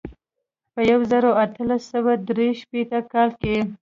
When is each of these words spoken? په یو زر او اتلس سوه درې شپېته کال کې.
په 0.73 0.81
یو 0.91 0.99
زر 1.09 1.23
او 1.29 1.35
اتلس 1.43 1.81
سوه 1.93 2.13
درې 2.27 2.47
شپېته 2.61 2.99
کال 3.11 3.29
کې. 3.41 3.55